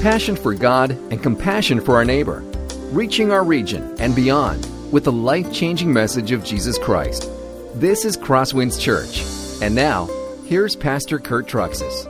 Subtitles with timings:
[0.00, 2.40] passion for God and compassion for our neighbor,
[2.92, 7.28] reaching our region and beyond with the life changing message of Jesus Christ.
[7.74, 9.24] This is Crosswinds Church.
[9.60, 10.06] And now,
[10.46, 12.06] here's Pastor Kurt Truxas.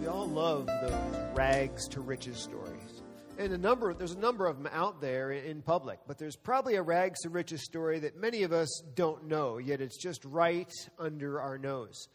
[0.00, 3.02] We all love the rags to riches stories.
[3.38, 6.76] And a number, there's a number of them out there in public, but there's probably
[6.76, 10.72] a rags to riches story that many of us don't know, yet it's just right
[10.98, 12.08] under our nose.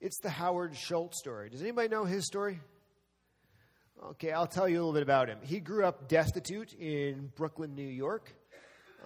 [0.00, 1.48] It's the Howard Schultz story.
[1.48, 2.60] Does anybody know his story?
[4.10, 5.38] Okay, I'll tell you a little bit about him.
[5.42, 8.34] He grew up destitute in Brooklyn, New York.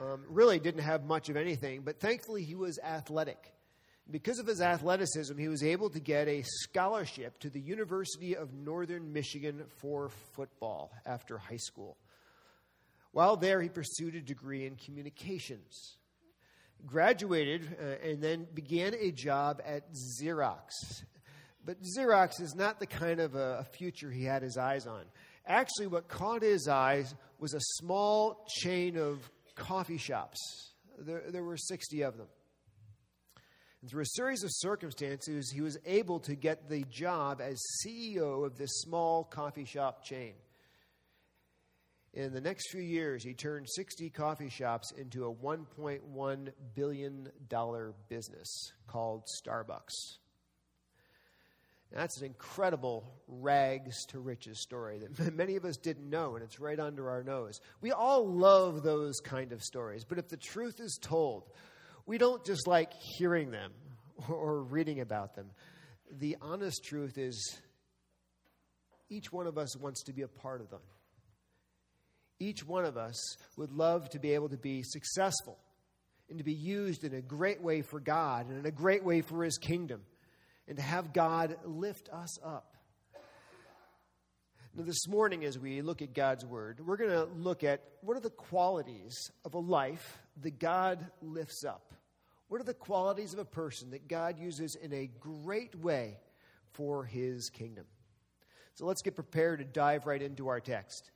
[0.00, 3.52] Um, really didn't have much of anything, but thankfully he was athletic.
[4.10, 8.54] Because of his athleticism, he was able to get a scholarship to the University of
[8.54, 11.98] Northern Michigan for football after high school.
[13.12, 15.98] While there, he pursued a degree in communications.
[16.87, 20.70] Graduated uh, and then began a job at Xerox.
[21.66, 25.02] But Xerox is not the kind of a, a future he had his eyes on.
[25.45, 29.18] Actually, what caught his eyes was a small chain of
[29.57, 30.38] coffee shops.
[30.96, 32.29] There, there were 60 of them.
[33.80, 38.46] And through a series of circumstances, he was able to get the job as CEO
[38.46, 40.35] of this small coffee shop chain.
[42.15, 47.29] In the next few years, he turned 60 coffee shops into a $1.1 billion
[48.09, 50.18] business called Starbucks.
[51.92, 56.59] That's an incredible rags to riches story that many of us didn't know, and it's
[56.59, 57.60] right under our nose.
[57.80, 61.45] We all love those kind of stories, but if the truth is told,
[62.04, 63.73] we don't just like hearing them
[64.28, 65.50] or reading about them.
[66.10, 67.59] The honest truth is,
[69.09, 70.81] each one of us wants to be a part of them.
[72.38, 75.59] Each one of us would love to be able to be successful
[76.28, 79.22] and to be used in a great way for God and in a great way
[79.22, 80.03] for His kingdom
[80.69, 82.76] and to have God lift us up.
[84.75, 88.16] Now, this morning, as we look at God's Word, we're going to look at what
[88.16, 91.94] are the qualities of a life that God lifts up.
[92.49, 96.19] What are the qualities of a person that God uses in a great way
[96.72, 97.87] for his kingdom?
[98.75, 101.10] So let's get prepared to dive right into our text.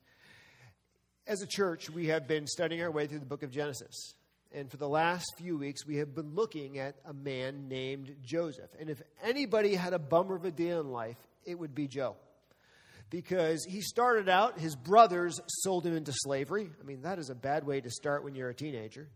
[1.27, 4.15] As a church, we have been studying our way through the book of Genesis.
[4.53, 8.71] And for the last few weeks, we have been looking at a man named Joseph.
[8.81, 12.17] And if anybody had a bummer of a day in life, it would be Joe.
[13.11, 16.69] Because he started out, his brothers sold him into slavery.
[16.81, 19.09] I mean, that is a bad way to start when you're a teenager.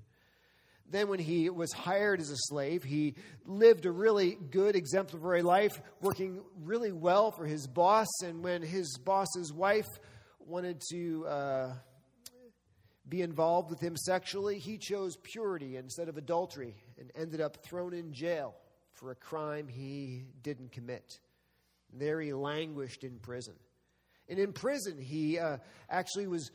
[0.90, 3.14] Then, when he was hired as a slave, he
[3.46, 8.06] lived a really good, exemplary life, working really well for his boss.
[8.22, 9.88] And when his boss's wife
[10.46, 11.72] wanted to uh,
[13.08, 17.92] be involved with him sexually, he chose purity instead of adultery and ended up thrown
[17.92, 18.54] in jail
[18.92, 21.18] for a crime he didn't commit.
[21.92, 23.54] There he languished in prison.
[24.28, 25.58] And in prison, he uh,
[25.90, 26.50] actually was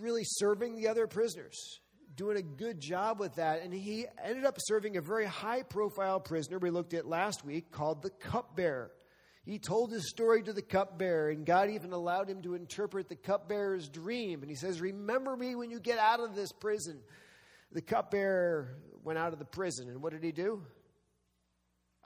[0.00, 1.80] really serving the other prisoners
[2.16, 3.62] doing a good job with that.
[3.62, 7.70] And he ended up serving a very high profile prisoner we looked at last week
[7.70, 8.90] called the cupbearer.
[9.44, 13.16] He told his story to the cupbearer, and God even allowed him to interpret the
[13.16, 14.42] cupbearer's dream.
[14.42, 17.00] And he says, Remember me when you get out of this prison.
[17.72, 20.62] The cupbearer went out of the prison, and what did he do?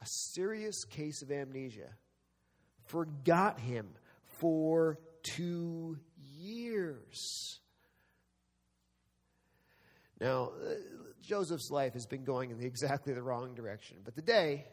[0.01, 1.91] A serious case of amnesia.
[2.85, 3.89] Forgot him
[4.39, 5.99] for two
[6.39, 7.61] years.
[10.21, 10.75] Now, uh,
[11.21, 14.67] Joseph's life has been going in the, exactly the wrong direction, but today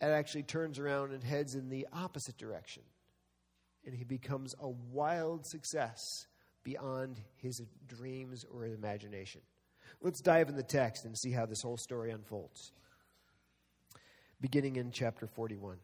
[0.00, 2.82] it actually turns around and heads in the opposite direction.
[3.84, 6.00] And he becomes a wild success
[6.64, 9.40] beyond his dreams or imagination.
[10.00, 12.72] Let's dive in the text and see how this whole story unfolds.
[14.40, 15.76] Beginning in chapter 41.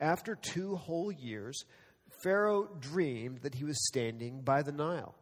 [0.00, 1.64] After two whole years,
[2.22, 5.14] Pharaoh dreamed that he was standing by the Nile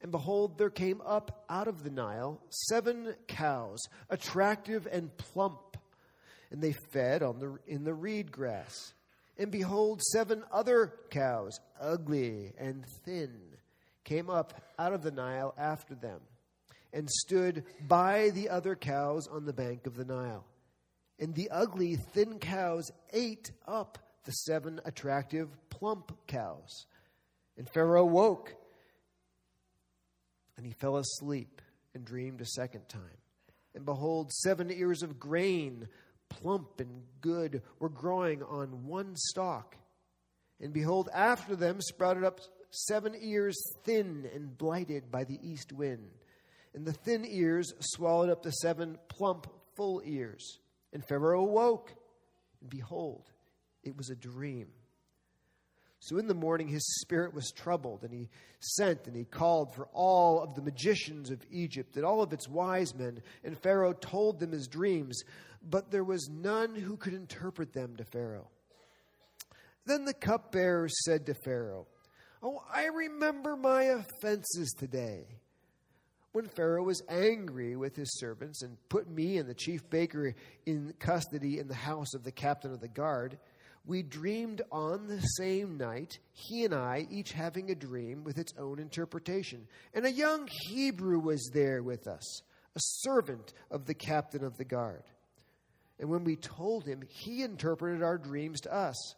[0.00, 5.67] and behold, there came up out of the Nile seven cows, attractive and plump,
[6.50, 8.94] and they fed on the, in the reed grass.
[9.36, 13.38] And behold, seven other cows, ugly and thin,
[14.04, 16.20] came up out of the Nile after them,
[16.92, 20.44] and stood by the other cows on the bank of the Nile.
[21.20, 26.86] And the ugly, thin cows ate up the seven attractive, plump cows.
[27.56, 28.54] And Pharaoh woke
[30.58, 31.62] and he fell asleep
[31.94, 33.02] and dreamed a second time.
[33.74, 35.88] And behold, seven ears of grain,
[36.28, 39.76] plump and good, were growing on one stalk.
[40.60, 42.40] And behold, after them sprouted up
[42.70, 46.10] seven ears, thin and blighted by the east wind.
[46.74, 49.46] And the thin ears swallowed up the seven plump,
[49.76, 50.58] full ears.
[50.92, 51.92] And Pharaoh awoke,
[52.60, 53.30] and behold,
[53.82, 54.68] it was a dream.
[56.00, 58.28] So in the morning his spirit was troubled, and he
[58.60, 62.48] sent and he called for all of the magicians of Egypt and all of its
[62.48, 65.22] wise men, and Pharaoh told them his dreams,
[65.62, 68.48] but there was none who could interpret them to Pharaoh.
[69.86, 71.86] Then the cupbearer said to Pharaoh,
[72.42, 75.24] Oh, I remember my offenses today.
[76.32, 80.34] When Pharaoh was angry with his servants and put me and the chief baker
[80.66, 83.38] in custody in the house of the captain of the guard,
[83.88, 88.52] we dreamed on the same night, he and I, each having a dream with its
[88.58, 89.66] own interpretation.
[89.94, 92.42] And a young Hebrew was there with us,
[92.76, 95.04] a servant of the captain of the guard.
[95.98, 99.14] And when we told him, he interpreted our dreams to us,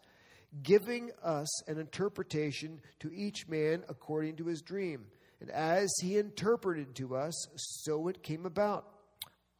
[0.62, 5.04] giving us an interpretation to each man according to his dream.
[5.40, 8.86] And as he interpreted to us, so it came about.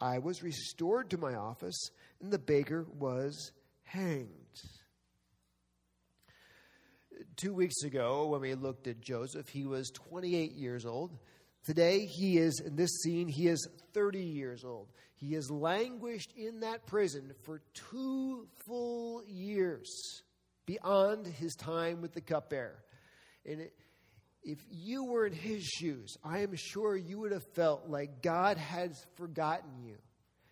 [0.01, 1.91] I was restored to my office,
[2.23, 3.51] and the baker was
[3.83, 4.29] hanged
[7.37, 11.17] two weeks ago when we looked at Joseph, he was 28 years old.
[11.64, 14.88] Today, he is, in this scene, he is 30 years old.
[15.17, 20.22] He has languished in that prison for two full years
[20.64, 22.82] beyond his time with the cupbearer.
[23.44, 23.69] And
[24.43, 28.56] if you were in his shoes, I am sure you would have felt like God
[28.56, 29.96] had forgotten you.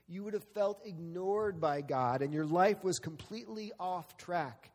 [0.07, 4.71] You would have felt ignored by God, and your life was completely off track.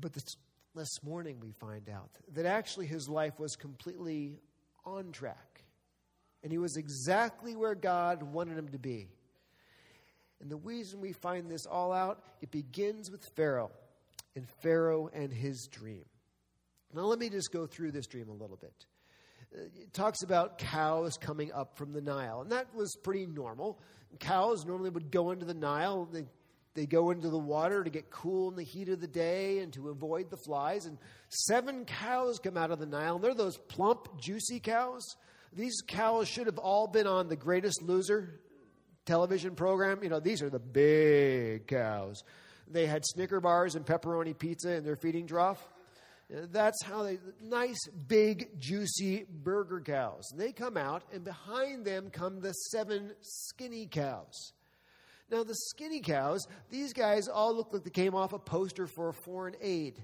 [0.00, 0.36] But this,
[0.74, 4.38] this morning we find out that actually his life was completely
[4.84, 5.64] on track.
[6.42, 9.08] And he was exactly where God wanted him to be.
[10.40, 13.72] And the reason we find this all out, it begins with Pharaoh
[14.36, 16.04] and Pharaoh and his dream.
[16.94, 18.86] Now, let me just go through this dream a little bit.
[19.54, 23.78] Uh, it talks about cows coming up from the Nile, and that was pretty normal.
[24.20, 26.24] Cows normally would go into the Nile, they
[26.78, 29.72] they go into the water to get cool in the heat of the day and
[29.72, 30.86] to avoid the flies.
[30.86, 30.96] And
[31.28, 33.16] seven cows come out of the Nile.
[33.16, 35.16] And they're those plump, juicy cows.
[35.52, 38.38] These cows should have all been on the greatest loser
[39.06, 40.04] television program.
[40.04, 42.22] You know, these are the big cows.
[42.70, 45.60] They had Snicker bars and pepperoni pizza in their feeding trough.
[46.30, 50.28] That's how they, nice, big, juicy burger cows.
[50.30, 54.52] And they come out, and behind them come the seven skinny cows.
[55.30, 59.10] Now, the skinny cows, these guys all look like they came off a poster for
[59.10, 60.02] a foreign aid.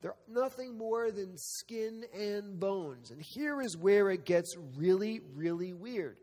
[0.00, 3.10] They're nothing more than skin and bones.
[3.10, 6.16] And here is where it gets really, really weird.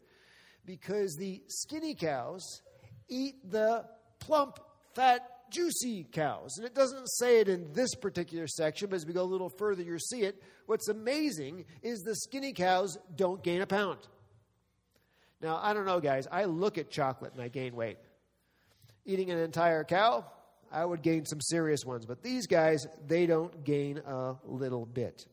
[0.66, 2.62] Because the skinny cows
[3.10, 3.86] eat the
[4.20, 4.60] plump,
[4.96, 6.58] fat, juicy cows.
[6.58, 9.50] And it doesn't say it in this particular section, but as we go a little
[9.50, 10.42] further, you'll see it.
[10.66, 14.00] What's amazing is the skinny cows don't gain a pound.
[15.40, 16.28] Now, I don't know, guys.
[16.32, 17.98] I look at chocolate and I gain weight
[19.08, 20.26] eating an entire cow,
[20.72, 22.06] I would gain some serious ones.
[22.06, 25.26] But these guys, they don't gain a little bit.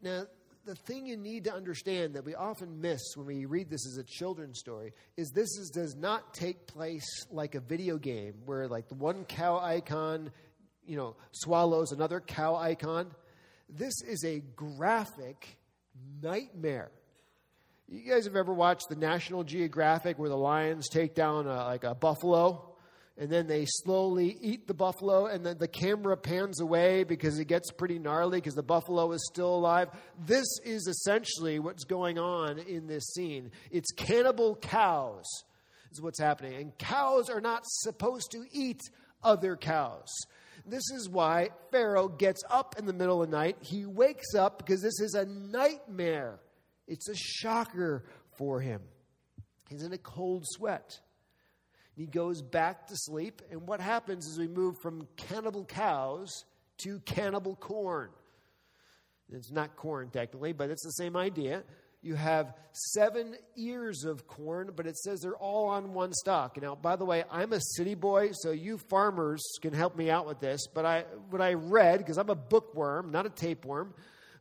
[0.00, 0.24] Now,
[0.64, 3.96] the thing you need to understand that we often miss when we read this as
[3.96, 8.68] a children's story is this is, does not take place like a video game where
[8.68, 10.30] like the one cow icon
[10.86, 13.10] you know swallows another cow icon
[13.70, 15.56] this is a graphic
[16.22, 16.90] nightmare
[17.90, 21.84] you guys have ever watched the National Geographic where the lions take down a, like
[21.84, 22.74] a buffalo
[23.16, 27.46] and then they slowly eat the buffalo and then the camera pans away because it
[27.46, 29.88] gets pretty gnarly because the buffalo is still alive?
[30.26, 33.50] This is essentially what's going on in this scene.
[33.70, 35.26] It's cannibal cows,
[35.90, 36.54] is what's happening.
[36.54, 38.82] And cows are not supposed to eat
[39.22, 40.14] other cows.
[40.66, 43.56] This is why Pharaoh gets up in the middle of the night.
[43.62, 46.38] He wakes up because this is a nightmare.
[46.88, 48.04] It's a shocker
[48.36, 48.80] for him.
[49.68, 50.98] He's in a cold sweat.
[51.94, 56.44] He goes back to sleep, and what happens is we move from cannibal cows
[56.78, 58.10] to cannibal corn.
[59.30, 61.64] It's not corn technically, but it's the same idea.
[62.00, 62.54] You have
[62.94, 66.62] seven ears of corn, but it says they're all on one stalk.
[66.62, 70.26] Now, by the way, I'm a city boy, so you farmers can help me out
[70.26, 70.68] with this.
[70.72, 73.94] But I, what I read, because I'm a bookworm, not a tapeworm,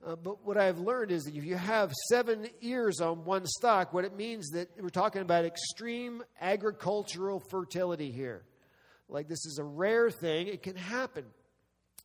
[0.06, 3.94] uh, but what I've learned is that if you have seven ears on one stock,
[3.94, 8.44] what it means that we're talking about extreme agricultural fertility here.
[9.10, 11.26] Like this is a rare thing, it can happen.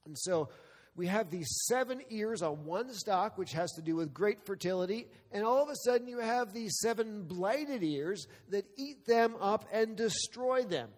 [0.06, 0.48] And so
[0.94, 5.06] we have these seven ears on one stock, which has to do with great fertility,
[5.30, 9.64] and all of a sudden you have these seven blighted ears that eat them up
[9.72, 10.90] and destroy them.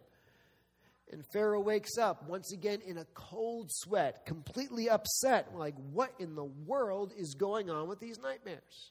[1.14, 5.54] And Pharaoh wakes up once again in a cold sweat, completely upset.
[5.54, 8.90] Like, what in the world is going on with these nightmares?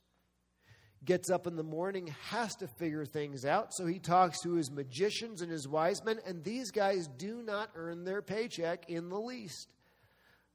[1.03, 3.73] Gets up in the morning, has to figure things out.
[3.73, 7.71] So he talks to his magicians and his wise men, and these guys do not
[7.75, 9.67] earn their paycheck in the least.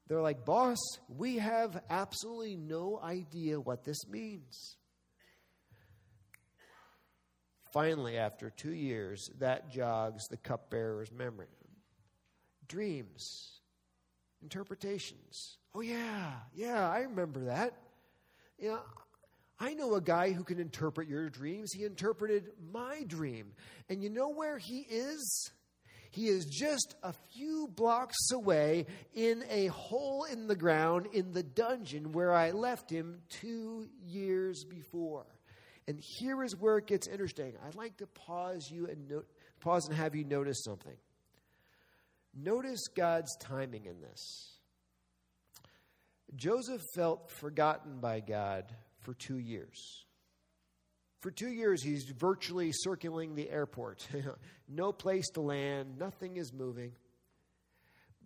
[0.07, 0.79] They're like, Boss,
[1.15, 4.79] we have absolutely no idea what this means.
[7.75, 11.49] Finally, after two years, that jogs the cupbearer's memory.
[12.69, 13.61] Dreams,
[14.43, 15.57] interpretations.
[15.75, 17.75] Oh, yeah, yeah, I remember that.
[18.59, 18.81] You know,
[19.61, 21.73] I know a guy who can interpret your dreams.
[21.73, 23.53] He interpreted my dream.
[23.89, 25.51] And you know where he is?
[26.11, 31.43] He is just a few blocks away in a hole in the ground in the
[31.43, 35.27] dungeon where I left him two years before.
[35.87, 37.55] And here is where it gets interesting.
[37.67, 39.23] I'd like to pause you and
[39.61, 40.97] pause and have you notice something.
[42.41, 44.59] Notice God's timing in this.
[46.37, 50.05] Joseph felt forgotten by God for two years.
[51.21, 54.07] For two years, he's virtually circling the airport.
[54.69, 56.93] no place to land, nothing is moving.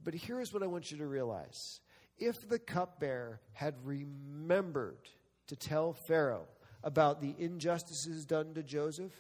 [0.05, 1.81] But here's what I want you to realize
[2.19, 5.09] if the cupbearer had remembered
[5.47, 6.49] to tell Pharaoh
[6.85, 9.13] about the injustices done to Joseph,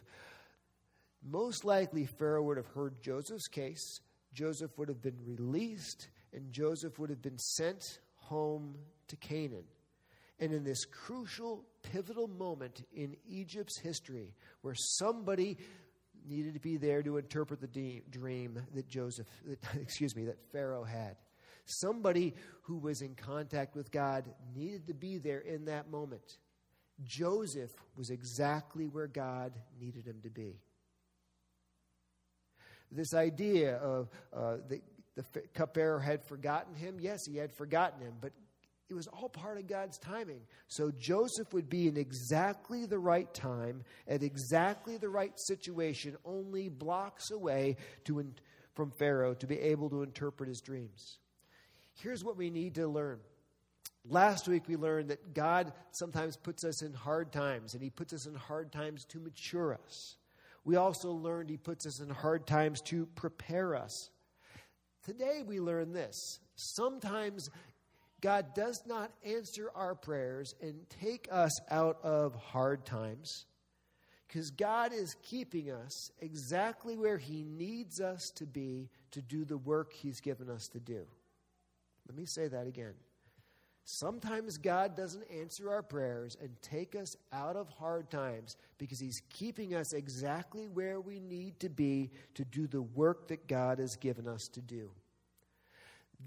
[1.24, 4.00] most likely Pharaoh would have heard Joseph's case,
[4.32, 8.76] Joseph would have been released, and Joseph would have been sent home
[9.08, 9.64] to Canaan.
[10.40, 15.58] And in this crucial, pivotal moment in Egypt's history, where somebody
[16.26, 20.84] needed to be there to interpret the dream that Joseph, that, excuse me, that Pharaoh
[20.84, 21.16] had.
[21.64, 24.24] Somebody who was in contact with God
[24.54, 26.38] needed to be there in that moment.
[27.04, 30.60] Joseph was exactly where God needed him to be.
[32.94, 34.80] This idea of uh, the,
[35.16, 38.32] the cupbearer had forgotten him, yes, he had forgotten him, but
[38.90, 40.40] it was all part of God's timing.
[40.68, 46.68] So Joseph would be in exactly the right time, at exactly the right situation, only
[46.68, 48.22] blocks away to
[48.74, 51.18] from Pharaoh to be able to interpret his dreams.
[51.94, 53.20] Here's what we need to learn.
[54.04, 58.12] Last week we learned that God sometimes puts us in hard times, and He puts
[58.12, 60.16] us in hard times to mature us.
[60.64, 64.10] We also learned He puts us in hard times to prepare us.
[65.04, 66.38] Today we learn this.
[66.54, 67.50] Sometimes
[68.20, 73.46] God does not answer our prayers and take us out of hard times
[74.28, 79.58] because God is keeping us exactly where He needs us to be to do the
[79.58, 81.04] work He's given us to do.
[82.08, 82.94] Let me say that again.
[83.84, 89.20] Sometimes God doesn't answer our prayers and take us out of hard times because He's
[89.30, 93.96] keeping us exactly where we need to be to do the work that God has
[93.96, 94.90] given us to do.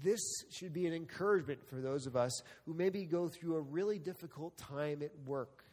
[0.02, 0.20] This
[0.50, 4.56] should be an encouragement for those of us who maybe go through a really difficult
[4.58, 5.64] time at work.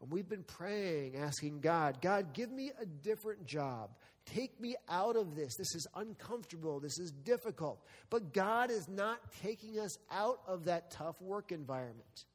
[0.00, 3.90] And we've been praying, asking God, God, give me a different job.
[4.26, 5.56] Take me out of this.
[5.56, 6.78] This is uncomfortable.
[6.80, 7.82] This is difficult.
[8.10, 12.26] But God is not taking us out of that tough work environment.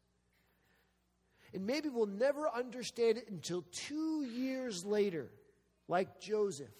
[1.53, 5.29] And maybe we'll never understand it until two years later,
[5.87, 6.71] like Joseph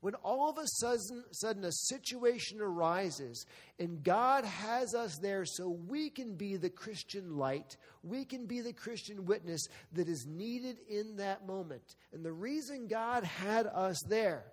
[0.00, 3.44] when all of a sudden, sudden a situation arises
[3.78, 8.60] and God has us there so we can be the Christian light, we can be
[8.60, 11.96] the Christian witness that is needed in that moment.
[12.12, 14.44] And the reason God had us there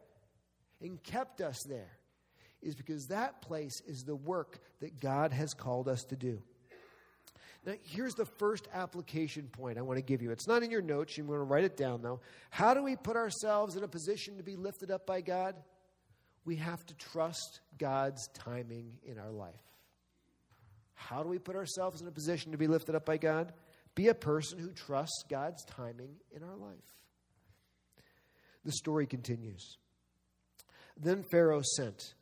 [0.81, 1.99] and kept us there
[2.61, 6.41] is because that place is the work that God has called us to do.
[7.65, 10.31] Now, here's the first application point I want to give you.
[10.31, 11.17] It's not in your notes.
[11.17, 12.19] You want to write it down, though.
[12.51, 15.55] How do we put ourselves in a position to be lifted up by God?
[16.45, 19.55] We have to trust God's timing in our life.
[20.93, 23.51] How do we put ourselves in a position to be lifted up by God?
[23.95, 26.75] Be a person who trusts God's timing in our life.
[28.63, 29.77] The story continues.
[30.97, 32.13] Then Pharaoh sent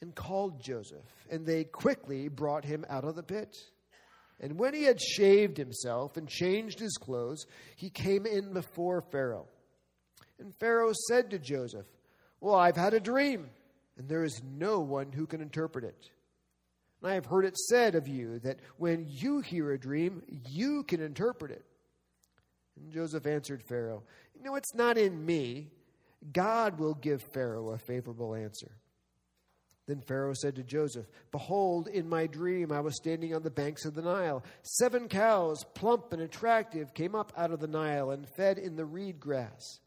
[0.00, 3.56] and called Joseph, and they quickly brought him out of the pit.
[4.40, 9.46] And when he had shaved himself and changed his clothes, he came in before Pharaoh.
[10.38, 11.86] And Pharaoh said to Joseph,
[12.40, 13.48] Well, I've had a dream,
[13.96, 16.10] and there is no one who can interpret it.
[17.00, 20.82] And I have heard it said of you that when you hear a dream, you
[20.82, 21.64] can interpret it.
[22.76, 24.02] And Joseph answered Pharaoh,
[24.34, 25.70] You know, it's not in me.
[26.32, 28.72] God will give Pharaoh a favorable answer.
[29.86, 33.84] Then Pharaoh said to Joseph, Behold, in my dream I was standing on the banks
[33.84, 34.42] of the Nile.
[34.62, 38.84] Seven cows, plump and attractive, came up out of the Nile and fed in the
[38.84, 39.78] reed grass.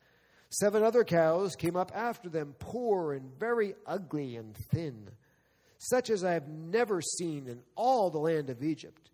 [0.49, 5.09] Seven other cows came up after them, poor and very ugly and thin,
[5.77, 9.11] such as I have never seen in all the land of Egypt.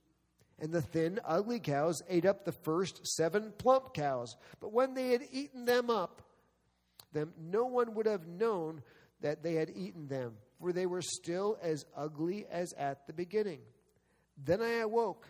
[0.60, 4.38] And the thin, ugly cows ate up the first seven plump cows.
[4.62, 6.22] But when they had eaten them up,
[7.12, 8.82] them, no one would have known
[9.22, 13.60] that they had eaten them for they were still as ugly as at the beginning.
[14.44, 15.28] Then I awoke,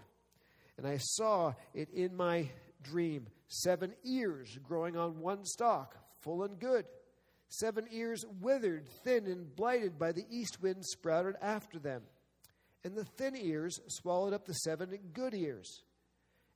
[0.77, 2.49] and I saw it in my
[2.83, 6.85] dream seven ears growing on one stalk, full and good.
[7.47, 12.01] Seven ears withered, thin, and blighted by the east wind sprouted after them.
[12.83, 15.83] And the thin ears swallowed up the seven good ears.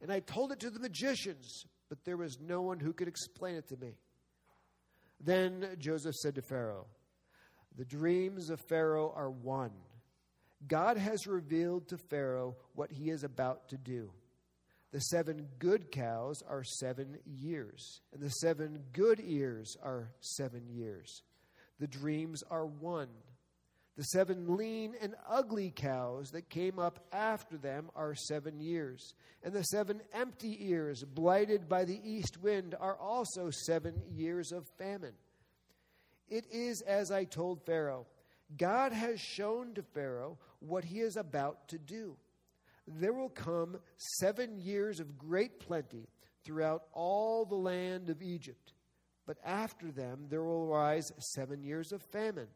[0.01, 3.55] And I told it to the magicians, but there was no one who could explain
[3.55, 3.95] it to me.
[5.19, 6.85] Then Joseph said to Pharaoh,
[7.77, 9.71] The dreams of Pharaoh are one.
[10.67, 14.11] God has revealed to Pharaoh what he is about to do.
[14.91, 21.21] The seven good cows are seven years, and the seven good ears are seven years.
[21.79, 23.09] The dreams are one.
[23.97, 29.53] The seven lean and ugly cows that came up after them are seven years, and
[29.53, 35.13] the seven empty ears, blighted by the east wind, are also seven years of famine.
[36.29, 38.05] It is as I told Pharaoh
[38.57, 42.17] God has shown to Pharaoh what he is about to do
[42.97, 46.07] there will come seven years of great plenty
[46.43, 48.73] throughout all the land of Egypt.
[49.25, 52.47] But after them there will arise seven years of famine,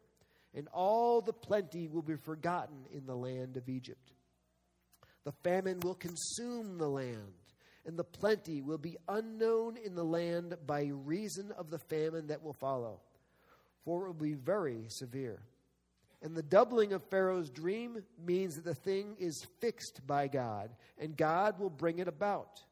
[0.54, 4.12] and all the plenty will be forgotten in the land of Egypt.
[5.24, 7.34] The famine will consume the land,
[7.86, 12.42] and the plenty will be unknown in the land by reason of the famine that
[12.42, 13.00] will follow,
[13.84, 15.42] for it will be very severe.
[16.22, 21.16] And the doubling of Pharaoh's dream means that the thing is fixed by God, and
[21.16, 22.62] God will bring it about.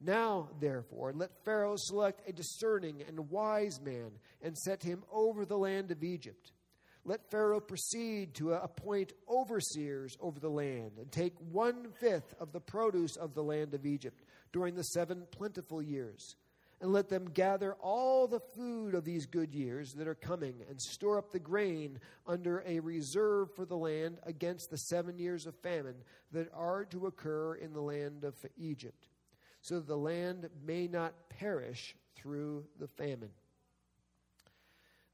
[0.00, 4.10] Now, therefore, let Pharaoh select a discerning and wise man
[4.42, 6.52] and set him over the land of Egypt.
[7.04, 12.60] Let Pharaoh proceed to appoint overseers over the land and take one fifth of the
[12.60, 14.22] produce of the land of Egypt
[14.52, 16.36] during the seven plentiful years
[16.80, 20.80] and let them gather all the food of these good years that are coming, and
[20.80, 25.54] store up the grain under a reserve for the land against the seven years of
[25.56, 25.96] famine
[26.32, 29.08] that are to occur in the land of Egypt,
[29.60, 33.30] so that the land may not perish through the famine.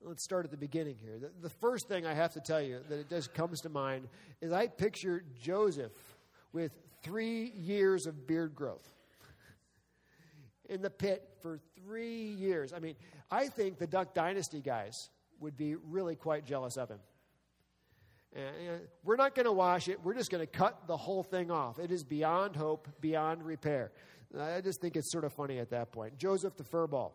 [0.03, 1.19] Let's start at the beginning here.
[1.19, 4.09] The, the first thing I have to tell you that it just comes to mind
[4.43, 5.93] is I picture Joseph
[6.53, 8.87] with three years of beard growth
[10.69, 12.73] in the pit for three years.
[12.73, 12.95] I mean,
[13.31, 17.01] I think the Duck Dynasty guys would be really quite jealous of him.
[18.35, 20.01] And, we're not going to wash it.
[20.03, 21.79] We're just going to cut the whole thing off.
[21.79, 23.93] It is beyond hope, beyond repair.
[24.39, 26.19] I just think it's sort of funny at that point.
[26.19, 27.13] Joseph the furball.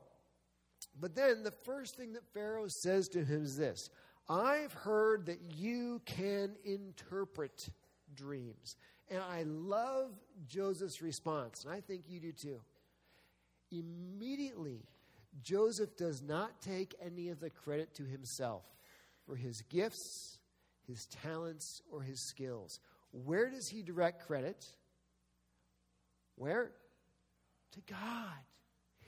[0.99, 3.89] But then the first thing that Pharaoh says to him is this
[4.29, 7.69] I've heard that you can interpret
[8.15, 8.75] dreams.
[9.11, 10.11] And I love
[10.47, 12.61] Joseph's response, and I think you do too.
[13.71, 14.85] Immediately,
[15.41, 18.63] Joseph does not take any of the credit to himself
[19.25, 20.39] for his gifts,
[20.87, 22.79] his talents, or his skills.
[23.11, 24.65] Where does he direct credit?
[26.35, 26.71] Where?
[27.73, 28.39] To God.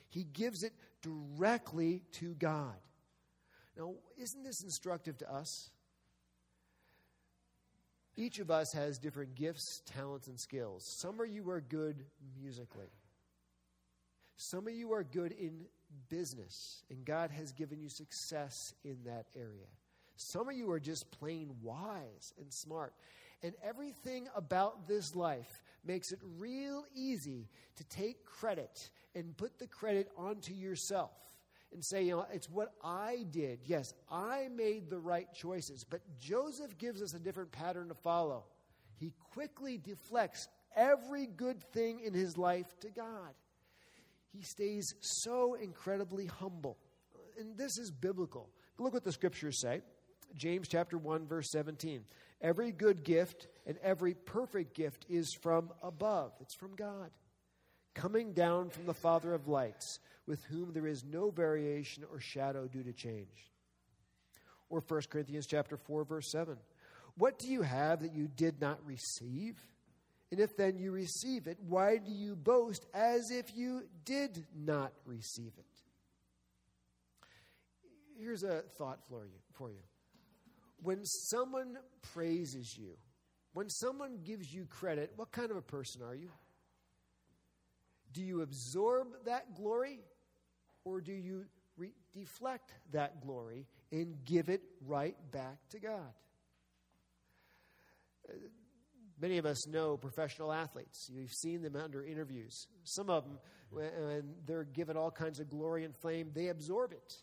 [0.09, 2.75] He gives it directly to God.
[3.77, 5.69] Now, isn't this instructive to us?
[8.17, 10.83] Each of us has different gifts, talents, and skills.
[10.85, 12.05] Some of you are good
[12.39, 12.89] musically.
[14.41, 15.65] Some of you are good in
[16.09, 19.67] business, and God has given you success in that area.
[20.15, 22.95] Some of you are just plain wise and smart.
[23.43, 29.67] And everything about this life makes it real easy to take credit and put the
[29.67, 31.11] credit onto yourself
[31.71, 33.59] and say, you know, it's what I did.
[33.65, 35.83] Yes, I made the right choices.
[35.83, 38.45] But Joseph gives us a different pattern to follow.
[38.95, 43.35] He quickly deflects every good thing in his life to God
[44.31, 46.77] he stays so incredibly humble.
[47.39, 48.49] And this is biblical.
[48.77, 49.81] Look what the scriptures say.
[50.35, 52.03] James chapter 1 verse 17.
[52.41, 56.31] Every good gift and every perfect gift is from above.
[56.39, 57.11] It's from God,
[57.93, 62.67] coming down from the Father of lights, with whom there is no variation or shadow
[62.67, 63.51] due to change.
[64.69, 66.57] Or 1 Corinthians chapter 4 verse 7.
[67.17, 69.59] What do you have that you did not receive?
[70.31, 74.93] And if then you receive it, why do you boast as if you did not
[75.05, 75.65] receive it?
[78.17, 79.83] Here's a thought for you, for you.
[80.81, 81.77] When someone
[82.13, 82.97] praises you,
[83.53, 86.29] when someone gives you credit, what kind of a person are you?
[88.13, 89.99] Do you absorb that glory
[90.85, 91.45] or do you
[91.77, 96.13] re- deflect that glory and give it right back to God?
[99.21, 101.07] Many of us know professional athletes.
[101.13, 102.65] You've seen them under interviews.
[102.83, 103.37] Some of them,
[103.69, 107.13] when they're given all kinds of glory and fame, they absorb it.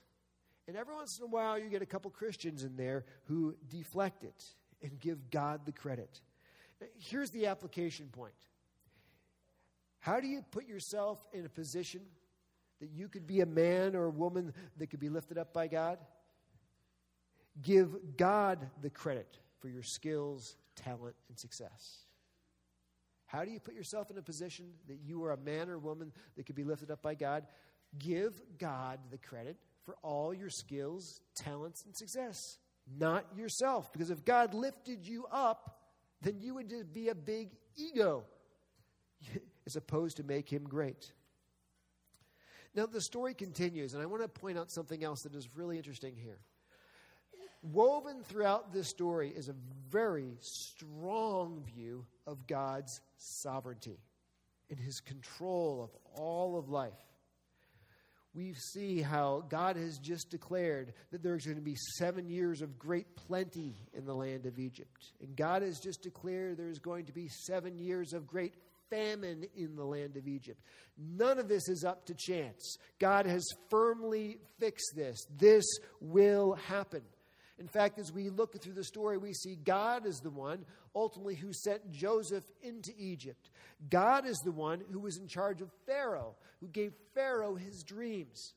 [0.69, 4.23] And every once in a while, you get a couple Christians in there who deflect
[4.23, 4.45] it
[4.81, 6.21] and give God the credit.
[6.99, 8.35] Here's the application point
[9.99, 12.03] How do you put yourself in a position
[12.81, 15.67] that you could be a man or a woman that could be lifted up by
[15.67, 15.99] God?
[17.61, 22.05] Give God the credit for your skills, talent, and success.
[23.27, 26.12] How do you put yourself in a position that you are a man or woman
[26.37, 27.47] that could be lifted up by God?
[27.99, 32.59] Give God the credit for all your skills, talents, and success,
[32.99, 33.93] not yourself.
[33.93, 35.79] Because if God lifted you up,
[36.23, 38.25] then you would just be a big ego
[39.67, 41.12] as opposed to make him great.
[42.75, 45.77] Now, the story continues, and I want to point out something else that is really
[45.77, 46.38] interesting here.
[47.62, 49.55] Woven throughout this story is a
[49.90, 53.99] very strong view of God's sovereignty
[54.71, 56.92] and his control of all of life.
[58.35, 62.79] We see how God has just declared that there's going to be seven years of
[62.79, 65.12] great plenty in the land of Egypt.
[65.21, 68.55] And God has just declared there's going to be seven years of great
[68.90, 70.62] famine in the land of Egypt.
[70.97, 72.77] None of this is up to chance.
[72.99, 75.27] God has firmly fixed this.
[75.37, 75.64] This
[76.01, 77.03] will happen.
[77.59, 81.35] In fact, as we look through the story, we see God is the one ultimately
[81.35, 83.51] who sent Joseph into Egypt.
[83.90, 88.55] God is the one who was in charge of Pharaoh, who gave Pharaoh his dreams.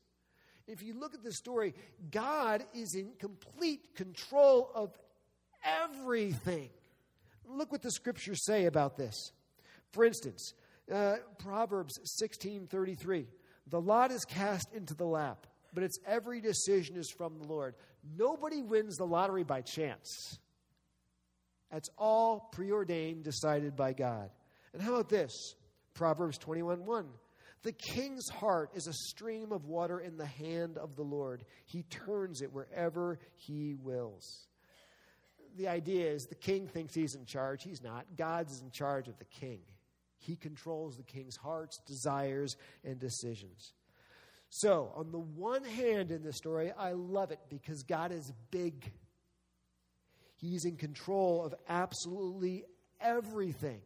[0.66, 1.74] If you look at the story,
[2.10, 4.96] God is in complete control of
[5.64, 6.70] everything.
[7.44, 9.32] Look what the scriptures say about this.
[9.90, 10.54] For instance,
[10.90, 13.28] uh, Proverbs 16:33,
[13.66, 17.74] "The lot is cast into the lap, but its every decision is from the Lord."
[18.02, 20.38] Nobody wins the lottery by chance.
[21.70, 24.30] That's all preordained, decided by God.
[24.72, 25.54] And how about this?
[25.94, 27.06] Proverbs 21 1.
[27.62, 31.44] The king's heart is a stream of water in the hand of the Lord.
[31.64, 34.48] He turns it wherever he wills.
[35.56, 37.62] The idea is the king thinks he's in charge.
[37.62, 38.06] He's not.
[38.16, 39.60] God's in charge of the king.
[40.18, 43.74] He controls the king's hearts, desires, and decisions.
[44.54, 48.92] So, on the one hand, in this story, I love it because God is big.
[50.36, 52.64] He's in control of absolutely
[53.00, 53.80] everything.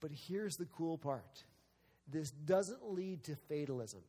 [0.00, 1.44] But here's the cool part
[2.08, 4.00] this doesn't lead to fatalism.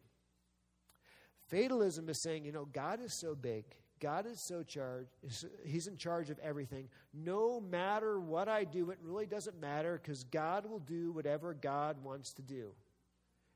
[1.49, 3.63] Fatalism is saying, you know, God is so big,
[3.99, 5.11] God is so charged,
[5.63, 6.89] He's in charge of everything.
[7.13, 12.03] No matter what I do, it really doesn't matter because God will do whatever God
[12.03, 12.71] wants to do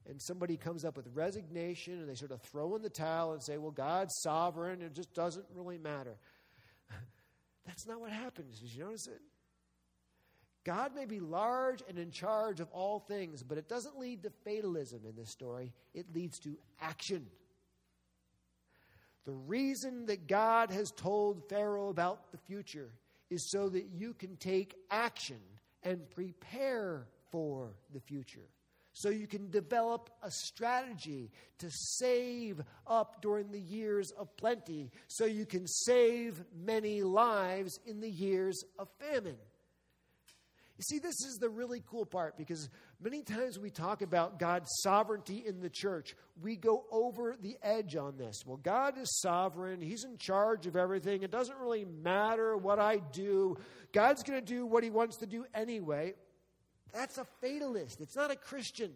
[0.10, 3.44] and somebody comes up with resignation and they sort of throw in the towel and
[3.44, 6.18] say, well, God's sovereign, it just doesn't really matter.
[7.68, 8.60] That's not what happens.
[8.60, 9.22] Did you notice it?
[10.66, 14.32] God may be large and in charge of all things, but it doesn't lead to
[14.44, 15.74] fatalism in this story.
[15.94, 17.28] It leads to action.
[19.26, 22.90] The reason that God has told Pharaoh about the future
[23.30, 25.40] is so that you can take action
[25.84, 28.50] and prepare for the future
[29.00, 35.24] so you can develop a strategy to save up during the years of plenty, so
[35.24, 39.38] you can save many lives in the years of famine.
[40.78, 42.70] You see, this is the really cool part because
[43.02, 46.14] many times we talk about God's sovereignty in the church.
[46.42, 48.44] We go over the edge on this.
[48.46, 51.24] Well, God is sovereign, He's in charge of everything.
[51.24, 53.58] It doesn't really matter what I do,
[53.94, 56.16] God's going to do what He wants to do anyway.
[56.94, 58.02] That's a fatalist.
[58.02, 58.92] It's not a Christian.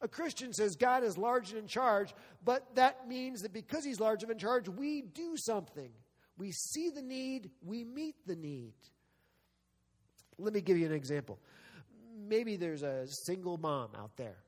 [0.00, 2.12] A Christian says God is large and in charge,
[2.44, 5.90] but that means that because He's large and in charge, we do something.
[6.36, 8.74] We see the need, we meet the need.
[10.38, 11.38] Let me give you an example.
[12.16, 14.38] Maybe there's a single mom out there.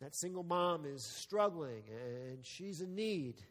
[0.00, 3.42] That single mom is struggling and she's in need.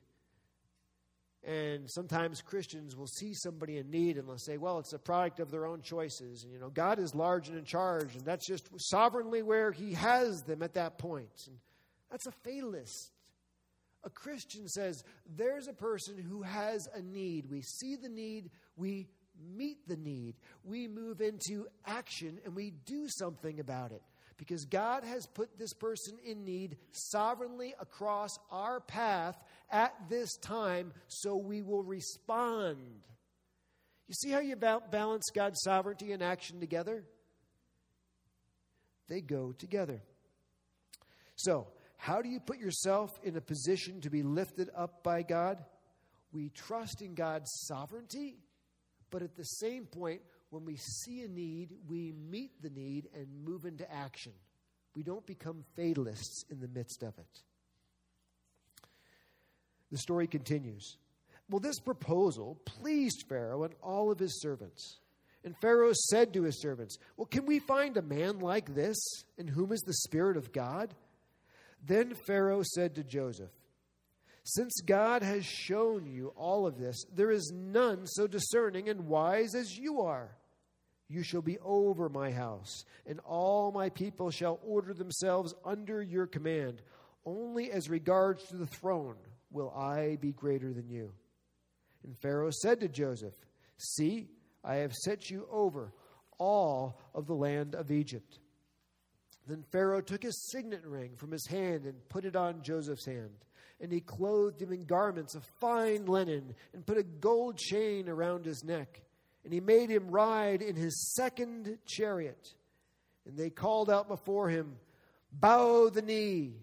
[1.43, 5.39] And sometimes Christians will see somebody in need and they'll say, well, it's a product
[5.39, 6.43] of their own choices.
[6.43, 9.93] And, you know, God is large and in charge, and that's just sovereignly where He
[9.93, 11.47] has them at that point.
[11.47, 11.58] And
[12.12, 13.12] that's a fatalist.
[14.04, 15.04] A Christian says,
[15.38, 17.49] there's a person who has a need.
[17.49, 19.08] We see the need, we
[19.56, 24.02] meet the need, we move into action, and we do something about it
[24.39, 29.38] because God has put this person in need sovereignly across our path
[29.71, 32.77] at this time, so we will respond.
[34.08, 37.03] You see how you balance God's sovereignty and action together?
[39.08, 40.01] They go together.
[41.36, 45.63] So, how do you put yourself in a position to be lifted up by God?
[46.32, 48.38] We trust in God's sovereignty,
[49.10, 53.27] but at the same point, when we see a need, we meet the need and
[53.43, 54.34] move into action.
[54.95, 57.43] We don't become fatalists in the midst of it.
[59.91, 60.97] The story continues.
[61.49, 64.99] Well, this proposal pleased Pharaoh and all of his servants.
[65.43, 68.97] And Pharaoh said to his servants, Well, can we find a man like this,
[69.38, 70.93] in whom is the Spirit of God?
[71.86, 73.52] Then Pharaoh said to Joseph,
[74.43, 79.56] Since God has shown you all of this, there is none so discerning and wise
[79.56, 80.36] as you are.
[81.08, 86.28] You shall be over my house, and all my people shall order themselves under your
[86.28, 86.82] command.
[87.25, 89.15] Only as regards to the throne
[89.51, 91.12] will I be greater than you.
[92.03, 93.33] And Pharaoh said to Joseph,
[93.77, 94.29] See,
[94.63, 95.93] I have set you over
[96.38, 98.39] all of the land of Egypt.
[99.47, 103.45] Then Pharaoh took his signet ring from his hand and put it on Joseph's hand.
[103.81, 108.45] And he clothed him in garments of fine linen and put a gold chain around
[108.45, 109.01] his neck.
[109.43, 112.53] And he made him ride in his second chariot.
[113.25, 114.75] And they called out before him,
[115.31, 116.53] Bow the knee.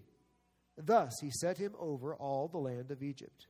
[0.77, 3.47] Thus he set him over all the land of Egypt.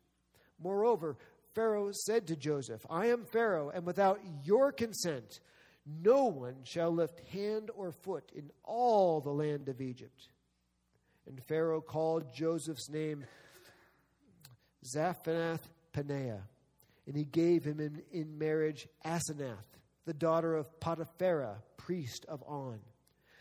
[0.61, 1.17] Moreover,
[1.53, 5.39] Pharaoh said to Joseph, I am Pharaoh, and without your consent,
[5.85, 10.29] no one shall lift hand or foot in all the land of Egypt.
[11.27, 13.25] And Pharaoh called Joseph's name
[14.85, 16.43] Zaphenath Paneah,
[17.05, 22.79] and he gave him in, in marriage Asenath, the daughter of Potiphera, priest of On.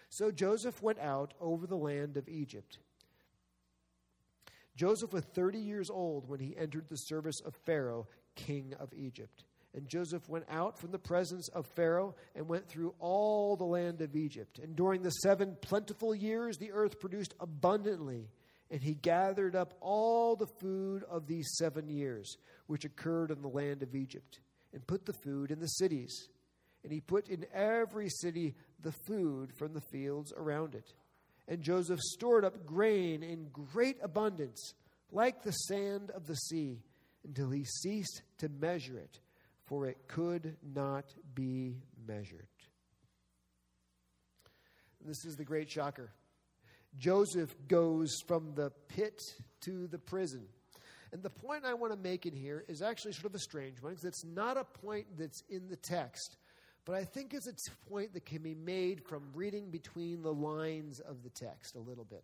[0.08, 2.78] So Joseph went out over the land of Egypt.
[4.76, 9.44] Joseph was 30 years old when he entered the service of Pharaoh, king of Egypt.
[9.74, 14.00] And Joseph went out from the presence of Pharaoh and went through all the land
[14.00, 14.58] of Egypt.
[14.58, 18.30] And during the seven plentiful years, the earth produced abundantly.
[18.70, 22.36] And he gathered up all the food of these seven years,
[22.66, 24.40] which occurred in the land of Egypt,
[24.72, 26.28] and put the food in the cities.
[26.82, 30.94] And he put in every city the food from the fields around it.
[31.48, 34.74] And Joseph stored up grain in great abundance,
[35.12, 36.82] like the sand of the sea,
[37.24, 39.20] until he ceased to measure it,
[39.64, 41.04] for it could not
[41.34, 42.48] be measured.
[45.04, 46.10] This is the great shocker.
[46.96, 49.20] Joseph goes from the pit
[49.60, 50.46] to the prison.
[51.12, 53.80] And the point I want to make in here is actually sort of a strange
[53.80, 56.36] one because it's not a point that's in the text,
[56.86, 61.00] but I think it's a point that can be made from reading between the lines
[61.00, 62.22] of the text a little bit.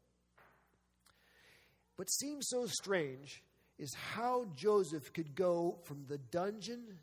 [1.97, 3.43] What seems so strange
[3.79, 6.99] is how Joseph could go from the dungeon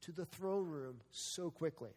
[0.00, 1.92] to the throne room so quickly.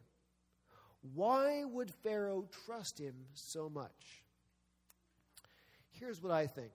[1.14, 4.24] Why would Pharaoh trust him so much?
[5.90, 6.72] Here's what I think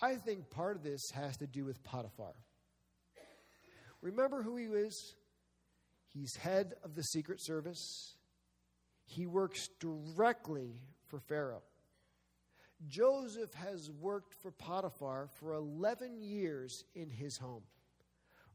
[0.00, 2.34] I think part of this has to do with Potiphar.
[4.00, 5.14] Remember who he is?
[6.18, 8.16] He's head of the Secret Service.
[9.04, 11.62] He works directly for Pharaoh.
[12.88, 17.64] Joseph has worked for Potiphar for 11 years in his home,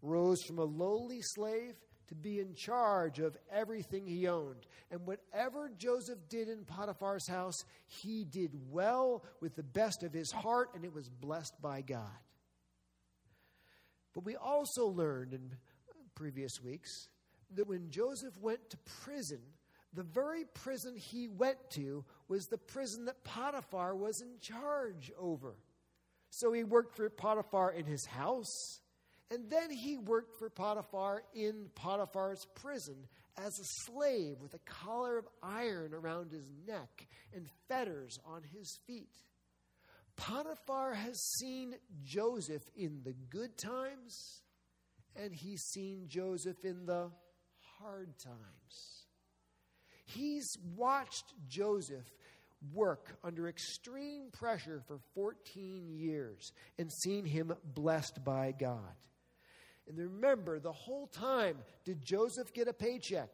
[0.01, 1.75] rose from a lowly slave
[2.07, 4.65] to be in charge of everything he owned.
[4.89, 10.31] And whatever Joseph did in Potiphar's house, he did well with the best of his
[10.31, 12.09] heart, and it was blessed by God.
[14.15, 15.51] But we also learned in
[16.15, 17.07] previous weeks
[17.55, 19.39] that when Joseph went to prison,
[19.93, 25.55] the very prison he went to was the prison that Potiphar was in charge over.
[26.29, 28.79] So he worked for Potiphar in his house,
[29.29, 35.17] and then he worked for Potiphar in Potiphar's prison as a slave with a collar
[35.17, 39.11] of iron around his neck and fetters on his feet.
[40.15, 44.41] Potiphar has seen Joseph in the good times,
[45.15, 47.11] and he's seen Joseph in the
[47.81, 49.05] hard times.
[50.05, 52.05] He's watched Joseph
[52.73, 58.95] work under extreme pressure for 14 years and seen him blessed by God.
[59.87, 63.31] And remember, the whole time, did Joseph get a paycheck?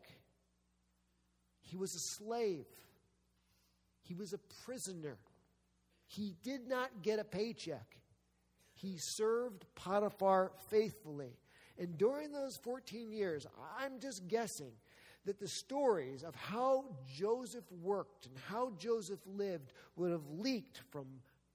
[1.62, 2.66] He was a slave,
[4.02, 5.18] he was a prisoner.
[6.10, 7.98] He did not get a paycheck.
[8.74, 11.36] He served Potiphar faithfully.
[11.80, 13.46] And during those 14 years,
[13.80, 14.72] I'm just guessing
[15.26, 21.06] that the stories of how Joseph worked and how Joseph lived would have leaked from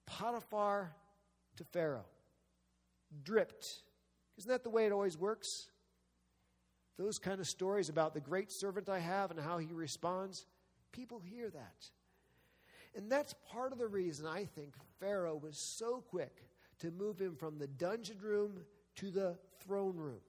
[0.07, 0.95] Potiphar
[1.57, 2.07] to Pharaoh,
[3.25, 3.83] dripped.
[4.39, 5.69] Isn't that the way it always works?
[6.99, 10.47] Those kind of stories about the great servant I have and how he responds,
[10.93, 11.91] people hear that.
[12.95, 16.45] And that's part of the reason I think Pharaoh was so quick
[16.81, 18.61] to move him from the dungeon room
[18.97, 20.21] to the throne room.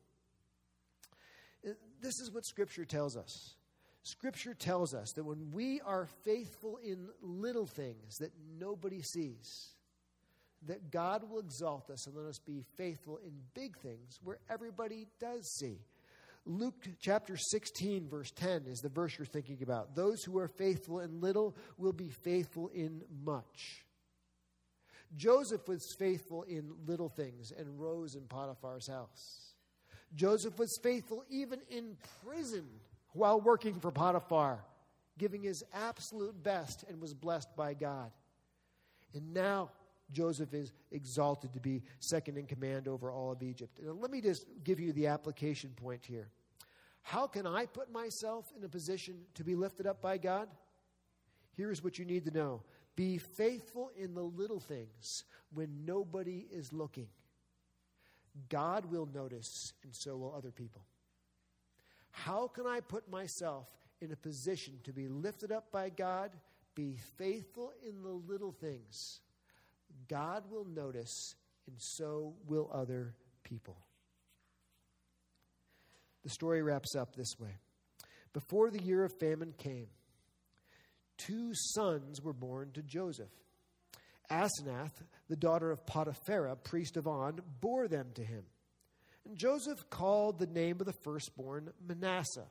[1.65, 1.71] Uh,
[2.01, 3.55] this is what Scripture tells us.
[4.03, 9.69] Scripture tells us that when we are faithful in little things that nobody sees,
[10.67, 15.07] that God will exalt us and let us be faithful in big things where everybody
[15.19, 15.79] does see.
[16.45, 19.95] Luke chapter 16, verse 10 is the verse you're thinking about.
[19.95, 23.85] Those who are faithful in little will be faithful in much.
[25.15, 29.53] Joseph was faithful in little things and rose in Potiphar's house.
[30.15, 32.65] Joseph was faithful even in prison
[33.13, 34.63] while working for Potiphar,
[35.17, 38.11] giving his absolute best and was blessed by God.
[39.13, 39.69] And now
[40.11, 43.79] Joseph is exalted to be second in command over all of Egypt.
[43.79, 46.29] And let me just give you the application point here.
[47.01, 50.47] How can I put myself in a position to be lifted up by God?
[51.55, 52.61] Here's what you need to know
[52.95, 57.07] be faithful in the little things when nobody is looking.
[58.49, 60.85] God will notice, and so will other people.
[62.11, 63.67] How can I put myself
[64.01, 66.31] in a position to be lifted up by God?
[66.75, 69.21] Be faithful in the little things.
[70.07, 71.35] God will notice,
[71.67, 73.77] and so will other people.
[76.23, 77.57] The story wraps up this way
[78.31, 79.87] Before the year of famine came,
[81.17, 83.29] two sons were born to Joseph.
[84.29, 84.91] Asenath,
[85.29, 88.43] the daughter of Potipherah, priest of On, bore them to him.
[89.25, 92.47] And Joseph called the name of the firstborn Manasseh.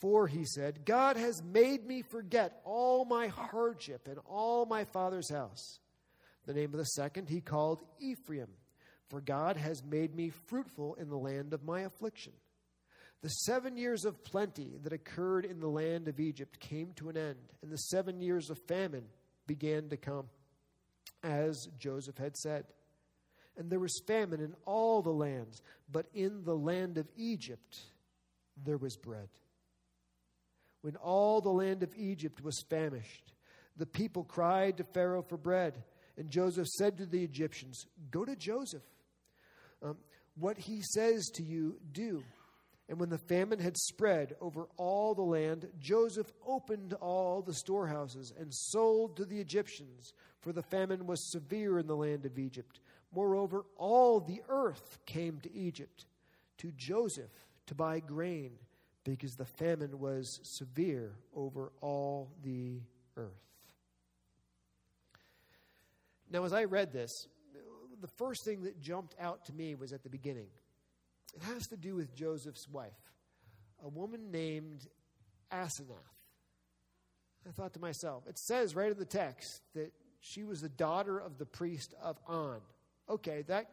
[0.00, 5.30] For, he said, God has made me forget all my hardship and all my father's
[5.30, 5.78] house.
[6.46, 8.48] The name of the second he called Ephraim,
[9.08, 12.32] for God has made me fruitful in the land of my affliction.
[13.24, 17.16] The seven years of plenty that occurred in the land of Egypt came to an
[17.16, 19.06] end, and the seven years of famine
[19.46, 20.26] began to come,
[21.22, 22.66] as Joseph had said.
[23.56, 27.80] And there was famine in all the lands, but in the land of Egypt
[28.62, 29.30] there was bread.
[30.82, 33.32] When all the land of Egypt was famished,
[33.78, 35.82] the people cried to Pharaoh for bread,
[36.18, 38.84] and Joseph said to the Egyptians, Go to Joseph.
[39.82, 39.96] Um,
[40.36, 42.22] what he says to you, do.
[42.88, 48.32] And when the famine had spread over all the land, Joseph opened all the storehouses
[48.38, 52.80] and sold to the Egyptians, for the famine was severe in the land of Egypt.
[53.14, 56.04] Moreover, all the earth came to Egypt,
[56.58, 57.30] to Joseph,
[57.66, 58.52] to buy grain,
[59.02, 62.80] because the famine was severe over all the
[63.16, 63.32] earth.
[66.30, 67.28] Now, as I read this,
[68.00, 70.48] the first thing that jumped out to me was at the beginning.
[71.34, 72.92] It has to do with Joseph's wife,
[73.84, 74.86] a woman named
[75.52, 76.14] Asenath.
[77.46, 81.18] I thought to myself, it says right in the text that she was the daughter
[81.18, 82.60] of the priest of On.
[83.08, 83.70] Okay, that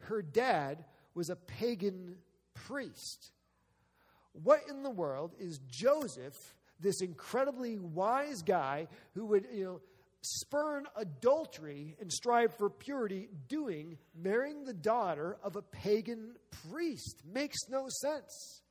[0.00, 2.16] her dad was a pagan
[2.54, 3.30] priest.
[4.32, 9.80] What in the world is Joseph, this incredibly wise guy who would, you know,
[10.26, 16.36] spurn adultery and strive for purity, doing marrying the daughter of a pagan
[16.70, 17.22] priest.
[17.32, 18.62] Makes no sense.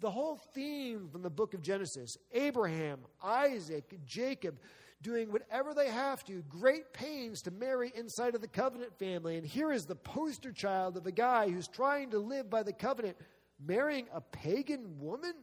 [0.00, 4.58] The whole theme from the book of Genesis Abraham, Isaac, Jacob,
[5.02, 9.36] doing whatever they have to, great pains to marry inside of the covenant family.
[9.36, 12.72] And here is the poster child of a guy who's trying to live by the
[12.72, 13.16] covenant,
[13.64, 15.34] marrying a pagan woman.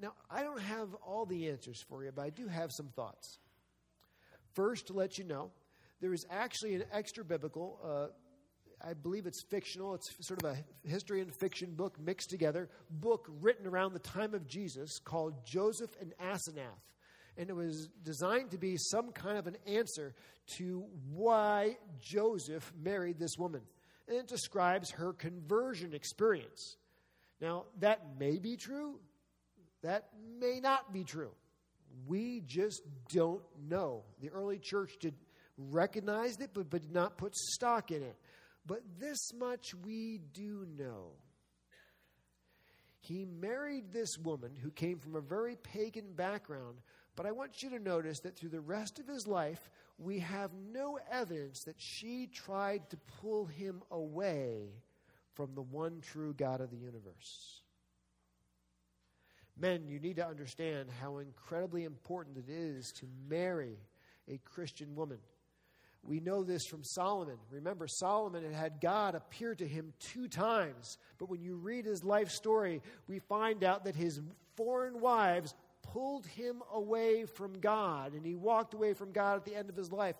[0.00, 3.38] Now, I don't have all the answers for you, but I do have some thoughts.
[4.54, 5.50] First, to let you know,
[6.00, 10.88] there is actually an extra biblical, uh, I believe it's fictional, it's sort of a
[10.88, 15.90] history and fiction book mixed together, book written around the time of Jesus called Joseph
[16.00, 16.84] and Asenath.
[17.36, 20.14] And it was designed to be some kind of an answer
[20.58, 23.62] to why Joseph married this woman.
[24.08, 26.76] And it describes her conversion experience.
[27.40, 28.98] Now, that may be true,
[29.82, 30.08] that
[30.40, 31.30] may not be true.
[32.06, 34.04] We just don't know.
[34.20, 35.14] The early church did
[35.56, 38.16] recognize it, but, but did not put stock in it.
[38.66, 41.12] But this much we do know.
[43.00, 46.78] He married this woman who came from a very pagan background,
[47.16, 50.50] but I want you to notice that through the rest of his life, we have
[50.72, 54.68] no evidence that she tried to pull him away
[55.32, 57.62] from the one true God of the universe.
[59.60, 63.76] Men, you need to understand how incredibly important it is to marry
[64.28, 65.18] a Christian woman.
[66.04, 67.36] We know this from Solomon.
[67.50, 70.96] Remember, Solomon had had God appear to him two times.
[71.18, 74.20] But when you read his life story, we find out that his
[74.56, 79.54] foreign wives pulled him away from God, and he walked away from God at the
[79.54, 80.16] end of his life.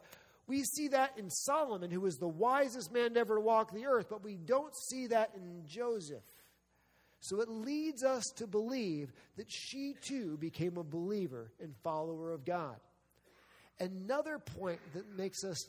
[0.47, 4.07] We see that in Solomon, who was the wisest man to ever walk the earth,
[4.09, 6.23] but we don't see that in Joseph.
[7.21, 12.45] So it leads us to believe that she too became a believer and follower of
[12.45, 12.77] God.
[13.81, 15.69] Another point that makes us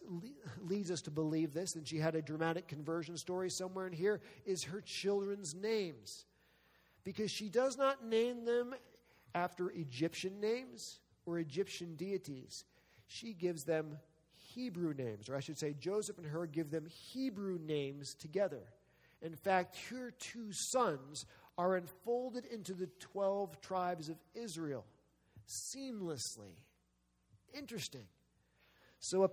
[0.61, 4.19] leads us to believe this, and she had a dramatic conversion story somewhere in here,
[4.45, 6.25] is her children's names.
[7.03, 8.73] Because she does not name them
[9.35, 12.65] after Egyptian names or Egyptian deities.
[13.05, 13.99] She gives them
[14.35, 18.63] Hebrew names, or I should say, Joseph and her give them Hebrew names together.
[19.21, 21.25] In fact, her two sons
[21.59, 24.85] are enfolded into the 12 tribes of Israel
[25.45, 26.55] seamlessly.
[27.53, 28.05] Interesting.
[29.01, 29.27] So, uh,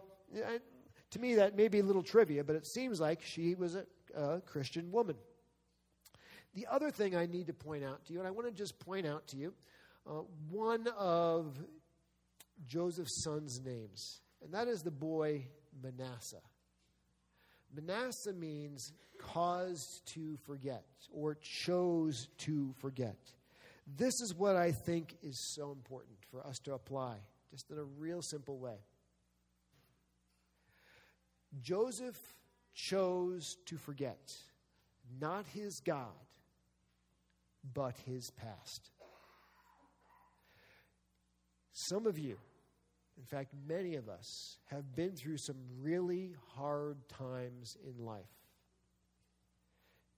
[1.12, 3.86] to me, that may be a little trivia, but it seems like she was a,
[4.16, 5.14] a Christian woman.
[6.54, 8.80] The other thing I need to point out to you, and I want to just
[8.80, 9.54] point out to you
[10.04, 11.56] uh, one of
[12.66, 15.46] Joseph's sons' names, and that is the boy
[15.80, 16.42] Manasseh.
[17.72, 23.18] Manasseh means caused to forget or chose to forget.
[23.96, 27.16] This is what I think is so important for us to apply,
[27.50, 28.78] just in a real simple way.
[31.62, 32.18] Joseph
[32.74, 34.34] chose to forget
[35.20, 36.12] not his God,
[37.72, 38.90] but his past.
[41.72, 42.36] Some of you,
[43.16, 48.35] in fact, many of us, have been through some really hard times in life.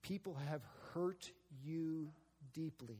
[0.01, 0.61] People have
[0.93, 1.31] hurt
[1.63, 2.09] you
[2.53, 2.99] deeply.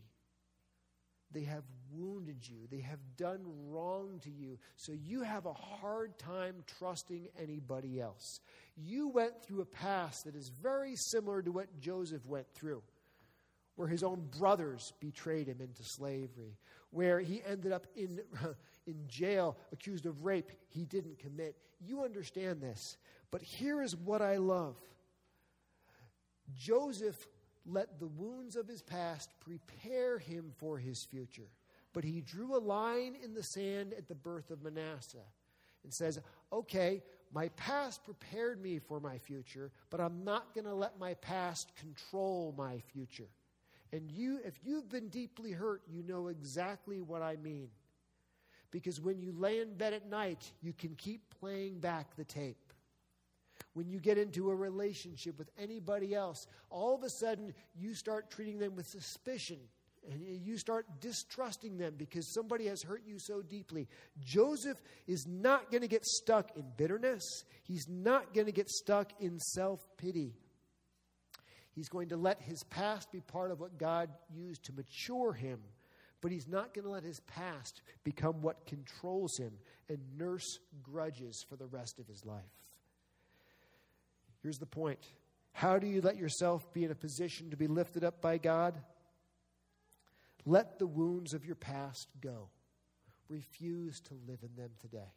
[1.31, 2.67] They have wounded you.
[2.71, 4.57] They have done wrong to you.
[4.77, 8.39] So you have a hard time trusting anybody else.
[8.75, 12.81] You went through a past that is very similar to what Joseph went through,
[13.75, 16.57] where his own brothers betrayed him into slavery,
[16.89, 18.21] where he ended up in,
[18.87, 21.55] in jail accused of rape he didn't commit.
[21.79, 22.97] You understand this.
[23.29, 24.77] But here is what I love
[26.55, 27.27] Joseph
[27.65, 31.49] let the wounds of his past prepare him for his future.
[31.93, 35.17] But he drew a line in the sand at the birth of Manasseh
[35.83, 36.19] and says,
[36.51, 41.13] Okay, my past prepared me for my future, but I'm not going to let my
[41.15, 43.29] past control my future.
[43.91, 47.69] And you, if you've been deeply hurt, you know exactly what I mean.
[48.71, 52.68] Because when you lay in bed at night, you can keep playing back the tape
[53.73, 58.29] when you get into a relationship with anybody else, all of a sudden you start
[58.29, 59.59] treating them with suspicion
[60.09, 63.87] and you start distrusting them because somebody has hurt you so deeply.
[64.19, 69.11] Joseph is not going to get stuck in bitterness, he's not going to get stuck
[69.19, 70.33] in self pity.
[71.71, 75.59] He's going to let his past be part of what God used to mature him,
[76.19, 79.53] but he's not going to let his past become what controls him
[79.87, 82.58] and nurse grudges for the rest of his life.
[84.41, 84.99] Here's the point
[85.51, 88.79] How do you let yourself be in a position to be lifted up by God?
[90.45, 92.49] Let the wounds of your past go.
[93.27, 95.13] Refuse to live in them today.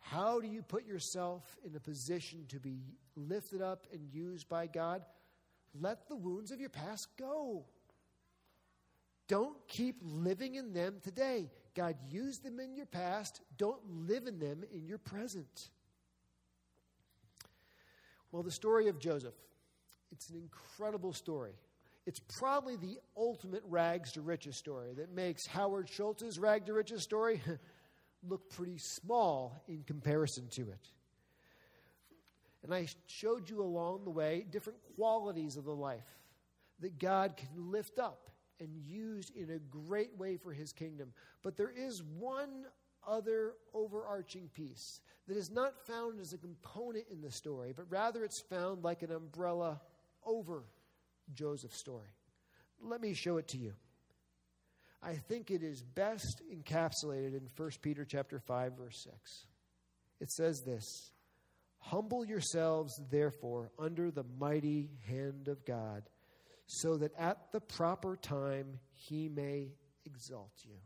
[0.00, 2.80] How do you put yourself in a position to be
[3.14, 5.04] lifted up and used by God?
[5.80, 7.64] Let the wounds of your past go.
[9.28, 11.50] Don't keep living in them today.
[11.74, 13.40] God used them in your past.
[13.56, 15.70] Don't live in them in your present.
[18.32, 19.34] Well, the story of Joseph,
[20.10, 21.52] it's an incredible story.
[22.06, 27.02] It's probably the ultimate rags to riches story that makes Howard Schultz's rag to riches
[27.02, 27.40] story
[28.28, 30.88] look pretty small in comparison to it.
[32.64, 36.06] And I showed you along the way different qualities of the life
[36.80, 38.30] that God can lift up
[38.60, 41.12] and use in a great way for his kingdom.
[41.42, 42.64] But there is one
[43.06, 48.24] other overarching piece that is not found as a component in the story, but rather
[48.24, 49.80] it's found like an umbrella
[50.24, 50.64] over
[51.34, 52.10] Joseph's story.
[52.80, 53.74] Let me show it to you.
[55.02, 59.46] I think it is best encapsulated in 1 Peter chapter 5 verse 6.
[60.20, 61.10] It says this:
[61.78, 66.08] Humble yourselves therefore under the mighty hand of God,
[66.66, 69.72] so that at the proper time he may
[70.04, 70.76] exalt you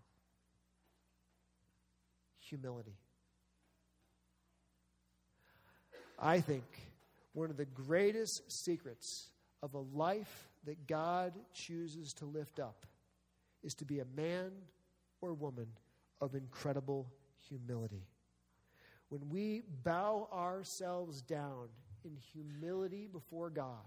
[2.49, 2.97] humility.
[6.19, 6.65] I think
[7.33, 9.29] one of the greatest secrets
[9.63, 12.87] of a life that God chooses to lift up
[13.63, 14.53] is to be a man
[15.21, 15.67] or woman
[16.21, 17.13] of incredible
[17.49, 18.07] humility.
[19.09, 21.69] When we bow ourselves down
[22.05, 23.85] in humility before God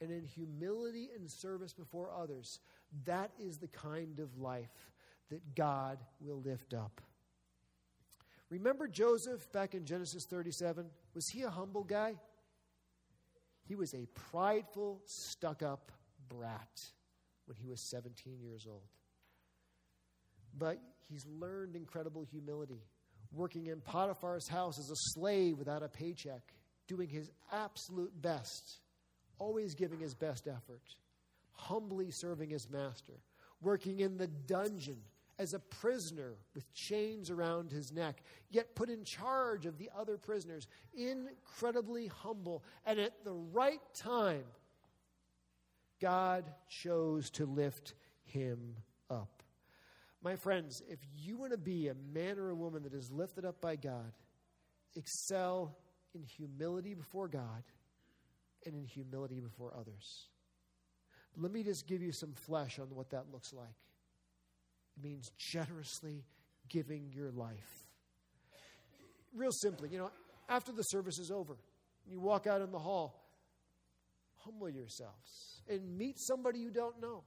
[0.00, 2.60] and in humility and service before others,
[3.04, 4.90] that is the kind of life
[5.30, 7.00] that God will lift up.
[8.50, 10.86] Remember Joseph back in Genesis 37?
[11.14, 12.14] Was he a humble guy?
[13.64, 15.90] He was a prideful, stuck up
[16.28, 16.80] brat
[17.46, 18.88] when he was 17 years old.
[20.56, 20.78] But
[21.08, 22.82] he's learned incredible humility.
[23.32, 26.40] working in Potiphar's house as a slave without a paycheck,
[26.86, 28.78] doing his absolute best,
[29.38, 30.80] always giving his best effort,
[31.52, 33.14] humbly serving his master,
[33.60, 35.02] working in the dungeon
[35.38, 40.16] as a prisoner with chains around his neck, yet put in charge of the other
[40.16, 42.64] prisoners, incredibly humble.
[42.84, 44.44] And at the right time,
[46.00, 48.76] God chose to lift him
[49.10, 49.42] up.
[50.22, 53.44] My friends, if you want to be a man or a woman that is lifted
[53.44, 54.12] up by God,
[54.94, 55.76] excel
[56.14, 57.62] in humility before God
[58.64, 60.28] and in humility before others.
[61.36, 63.68] Let me just give you some flesh on what that looks like.
[64.96, 66.24] It means generously
[66.68, 67.86] giving your life.
[69.34, 70.10] Real simply, you know,
[70.48, 71.56] after the service is over,
[72.08, 73.28] you walk out in the hall,
[74.36, 77.24] humble yourselves and meet somebody you don't know.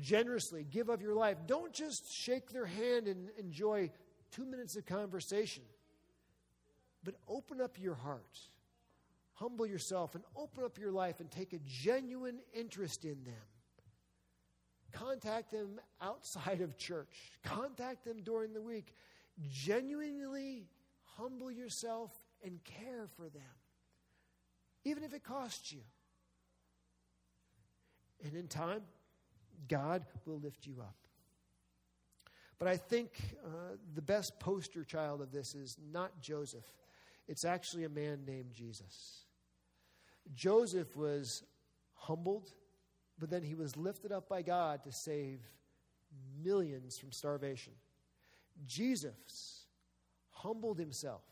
[0.00, 1.38] Generously give of your life.
[1.46, 3.90] Don't just shake their hand and enjoy
[4.30, 5.62] two minutes of conversation,
[7.04, 8.38] but open up your heart.
[9.34, 13.34] Humble yourself and open up your life and take a genuine interest in them.
[14.92, 17.08] Contact them outside of church.
[17.44, 18.94] Contact them during the week.
[19.50, 20.66] Genuinely
[21.16, 22.12] humble yourself
[22.44, 23.42] and care for them,
[24.84, 25.80] even if it costs you.
[28.24, 28.82] And in time,
[29.68, 30.94] God will lift you up.
[32.58, 33.10] But I think
[33.44, 36.64] uh, the best poster child of this is not Joseph,
[37.28, 39.24] it's actually a man named Jesus.
[40.34, 41.42] Joseph was
[41.94, 42.52] humbled
[43.18, 45.40] but then he was lifted up by God to save
[46.42, 47.72] millions from starvation.
[48.66, 49.66] Jesus
[50.30, 51.22] humbled himself,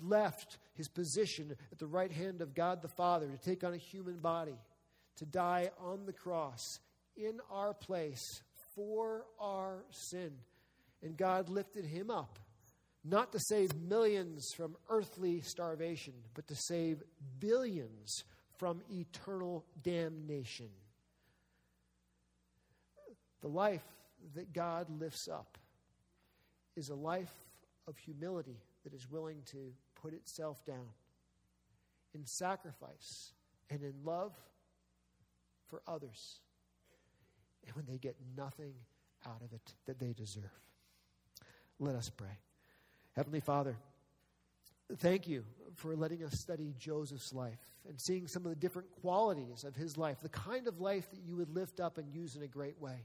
[0.00, 3.78] left his position at the right hand of God the Father to take on a
[3.78, 4.58] human body,
[5.16, 6.80] to die on the cross
[7.16, 8.42] in our place
[8.74, 10.32] for our sin.
[11.02, 12.38] And God lifted him up,
[13.04, 17.02] not to save millions from earthly starvation, but to save
[17.38, 18.24] billions
[18.56, 20.68] from eternal damnation.
[23.40, 23.84] The life
[24.34, 25.58] that God lifts up
[26.76, 27.32] is a life
[27.86, 30.86] of humility that is willing to put itself down
[32.14, 33.32] in sacrifice
[33.70, 34.32] and in love
[35.68, 36.40] for others.
[37.66, 38.74] And when they get nothing
[39.26, 40.44] out of it that they deserve.
[41.78, 42.38] Let us pray.
[43.14, 43.76] Heavenly Father,
[44.98, 47.58] thank you for letting us study Joseph's life
[47.88, 51.20] and seeing some of the different qualities of his life, the kind of life that
[51.24, 53.04] you would lift up and use in a great way.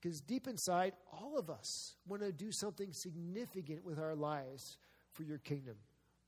[0.00, 4.78] Because deep inside, all of us want to do something significant with our lives
[5.12, 5.74] for your kingdom.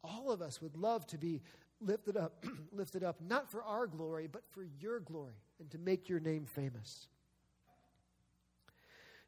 [0.02, 1.42] All of us would love to be
[1.80, 6.08] lifted up, lifted up, not for our glory, but for your glory and to make
[6.08, 7.06] your name famous.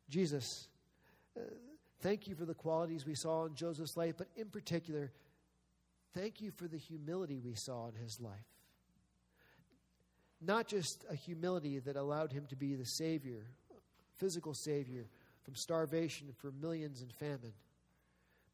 [0.08, 0.68] Jesus,
[1.36, 1.42] uh,
[2.00, 5.12] thank you for the qualities we saw in Joseph's life, but in particular,
[6.14, 8.34] thank you for the humility we saw in his life.
[10.40, 13.46] Not just a humility that allowed him to be the Savior
[14.16, 15.06] physical Savior
[15.42, 17.52] from starvation for millions and famine,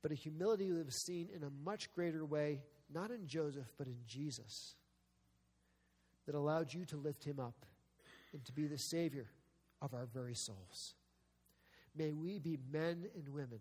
[0.03, 3.87] but a humility that was seen in a much greater way, not in Joseph, but
[3.87, 4.75] in Jesus,
[6.27, 7.67] that allowed you to lift him up
[8.33, 9.27] and to be the Savior
[9.83, 10.95] of our very souls.
[11.97, 13.61] May we be men and women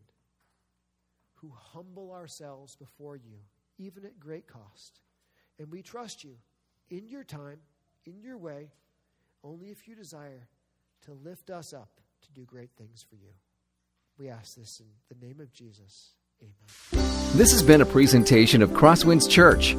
[1.36, 3.40] who humble ourselves before you,
[3.78, 5.00] even at great cost.
[5.60, 6.36] And we trust you
[6.90, 7.60] in your time,
[8.06, 8.72] in your way,
[9.44, 10.48] only if you desire
[11.06, 11.90] to lift us up
[12.22, 13.32] to do great things for you.
[14.18, 16.14] We ask this in the name of Jesus.
[16.42, 16.54] Amen.
[17.36, 19.76] This has been a presentation of Crosswinds Church.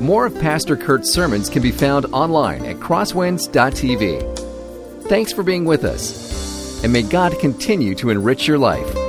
[0.00, 5.08] More of Pastor Kurt's sermons can be found online at crosswinds.tv.
[5.08, 9.05] Thanks for being with us, and may God continue to enrich your life.